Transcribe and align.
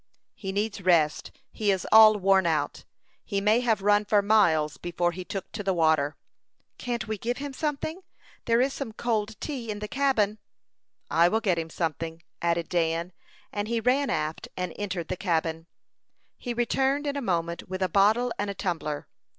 "He 0.33 0.51
needs 0.51 0.81
rest. 0.81 1.31
He 1.51 1.69
is 1.69 1.85
all 1.91 2.15
worn 2.15 2.47
out. 2.47 2.85
He 3.23 3.39
may 3.39 3.59
have 3.59 3.83
run 3.83 4.03
for 4.03 4.23
miles 4.23 4.77
before 4.77 5.11
he 5.11 5.23
took 5.23 5.51
to 5.51 5.61
the 5.61 5.75
water." 5.75 6.17
"Can't 6.79 7.07
we 7.07 7.19
give 7.19 7.37
him 7.37 7.53
something? 7.53 8.01
There 8.45 8.59
is 8.59 8.73
some 8.73 8.93
cold 8.93 9.39
tea 9.39 9.69
in 9.69 9.77
the 9.77 9.87
cabin." 9.87 10.39
"I 11.11 11.27
will 11.29 11.39
get 11.39 11.59
him 11.59 11.69
something," 11.69 12.23
added 12.41 12.67
Dan; 12.67 13.13
and 13.53 13.67
he 13.67 13.79
ran 13.79 14.09
aft 14.09 14.47
and 14.57 14.73
entered 14.75 15.07
the 15.07 15.15
cabin. 15.17 15.67
He 16.35 16.55
returned 16.55 17.05
in 17.05 17.15
a 17.15 17.21
moment 17.21 17.69
with 17.69 17.83
a 17.83 17.87
bottle 17.87 18.31
and 18.39 18.49
a 18.49 18.55
tumbler. 18.55 19.07